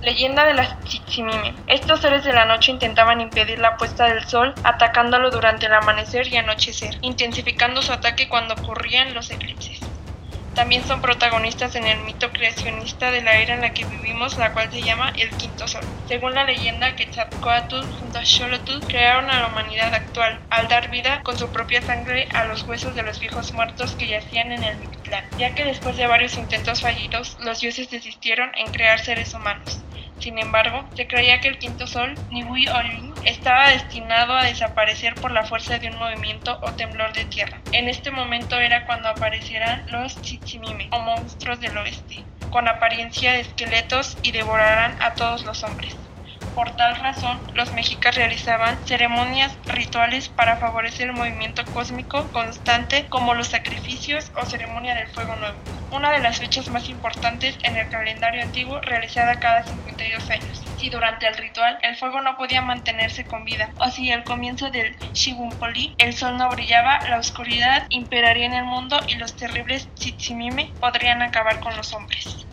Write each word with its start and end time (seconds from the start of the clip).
Leyenda 0.00 0.46
de 0.46 0.54
las 0.54 0.78
Tzitzimime. 0.84 1.54
Estos 1.66 2.00
seres 2.00 2.22
de 2.22 2.32
la 2.32 2.44
noche 2.44 2.70
intentaban 2.70 3.20
impedir 3.20 3.58
la 3.58 3.76
puesta 3.76 4.04
del 4.04 4.24
sol 4.28 4.54
atacándolo 4.62 5.30
durante 5.32 5.66
el 5.66 5.74
amanecer 5.74 6.28
y 6.28 6.36
anochecer, 6.36 6.96
intensificando 7.02 7.82
su 7.82 7.92
ataque 7.92 8.28
cuando 8.28 8.54
ocurrían 8.54 9.12
los 9.12 9.28
eclipses. 9.32 9.80
También 10.54 10.84
son 10.84 11.00
protagonistas 11.00 11.74
en 11.74 11.84
el 11.84 11.98
mito 12.00 12.30
creacionista 12.30 13.10
de 13.10 13.22
la 13.22 13.38
era 13.38 13.54
en 13.54 13.60
la 13.60 13.70
que 13.70 13.84
vivimos, 13.84 14.38
la 14.38 14.52
cual 14.52 14.70
se 14.70 14.82
llama 14.82 15.12
el 15.16 15.30
Quinto 15.30 15.66
Sol. 15.66 15.84
Según 16.06 16.34
la 16.34 16.44
leyenda, 16.44 16.94
Quetzalcoatl 16.94 17.82
junto 17.98 18.18
a 18.18 18.24
Xolotl 18.24 18.86
crearon 18.86 19.28
a 19.30 19.40
la 19.40 19.46
humanidad 19.48 19.92
actual, 19.94 20.38
al 20.50 20.68
dar 20.68 20.90
vida 20.90 21.22
con 21.22 21.36
su 21.38 21.48
propia 21.50 21.82
sangre 21.82 22.28
a 22.34 22.44
los 22.44 22.62
huesos 22.62 22.94
de 22.94 23.02
los 23.02 23.18
viejos 23.18 23.52
muertos 23.52 23.92
que 23.92 24.08
yacían 24.08 24.52
en 24.52 24.62
el 24.62 24.76
Mictlán, 24.78 25.24
ya 25.38 25.54
que 25.54 25.64
después 25.64 25.96
de 25.96 26.06
varios 26.06 26.36
intentos 26.36 26.80
fallidos, 26.80 27.36
los 27.40 27.60
dioses 27.60 27.90
desistieron 27.90 28.50
en 28.56 28.72
crear 28.72 28.98
seres 29.00 29.34
humanos. 29.34 29.80
Sin 30.20 30.38
embargo, 30.38 30.84
se 30.94 31.06
creía 31.06 31.40
que 31.40 31.48
el 31.48 31.58
quinto 31.58 31.86
sol, 31.86 32.14
Nihui 32.30 32.66
Olin, 32.68 33.14
estaba 33.24 33.70
destinado 33.70 34.34
a 34.34 34.44
desaparecer 34.44 35.14
por 35.14 35.30
la 35.30 35.44
fuerza 35.44 35.78
de 35.78 35.88
un 35.88 35.98
movimiento 35.98 36.58
o 36.62 36.72
temblor 36.72 37.12
de 37.12 37.24
tierra. 37.26 37.58
En 37.72 37.88
este 37.88 38.10
momento 38.10 38.58
era 38.58 38.86
cuando 38.86 39.08
aparecerán 39.08 39.86
los 39.90 40.16
Tzitzimime, 40.16 40.88
o 40.90 40.98
monstruos 41.00 41.60
del 41.60 41.76
oeste, 41.78 42.24
con 42.50 42.66
apariencia 42.66 43.32
de 43.32 43.40
esqueletos 43.40 44.18
y 44.22 44.32
devorarán 44.32 45.00
a 45.00 45.14
todos 45.14 45.44
los 45.44 45.62
hombres. 45.62 45.96
Por 46.58 46.74
tal 46.74 46.96
razón, 46.96 47.38
los 47.54 47.72
mexicas 47.72 48.16
realizaban 48.16 48.84
ceremonias 48.84 49.56
rituales 49.66 50.28
para 50.28 50.56
favorecer 50.56 51.06
el 51.06 51.12
movimiento 51.12 51.64
cósmico 51.66 52.26
constante 52.32 53.06
como 53.08 53.34
los 53.34 53.46
sacrificios 53.46 54.32
o 54.34 54.44
ceremonia 54.44 54.96
del 54.96 55.06
fuego 55.06 55.36
nuevo, 55.36 55.56
una 55.92 56.10
de 56.10 56.18
las 56.18 56.40
fechas 56.40 56.68
más 56.68 56.88
importantes 56.88 57.56
en 57.62 57.76
el 57.76 57.88
calendario 57.90 58.42
antiguo 58.42 58.80
realizada 58.80 59.38
cada 59.38 59.62
52 59.62 60.30
años. 60.30 60.64
Si 60.78 60.90
durante 60.90 61.28
el 61.28 61.36
ritual 61.36 61.78
el 61.82 61.94
fuego 61.94 62.22
no 62.22 62.36
podía 62.36 62.60
mantenerse 62.60 63.24
con 63.24 63.44
vida 63.44 63.70
o 63.78 63.88
si 63.90 64.10
al 64.10 64.24
comienzo 64.24 64.68
del 64.68 64.96
Shigumpoli 65.12 65.94
el 65.98 66.12
sol 66.12 66.38
no 66.38 66.48
brillaba, 66.48 66.98
la 67.08 67.20
oscuridad 67.20 67.86
imperaría 67.88 68.46
en 68.46 68.54
el 68.54 68.64
mundo 68.64 68.98
y 69.06 69.14
los 69.14 69.36
terribles 69.36 69.88
Tzitzimime 69.94 70.72
podrían 70.80 71.22
acabar 71.22 71.60
con 71.60 71.76
los 71.76 71.92
hombres. 71.92 72.48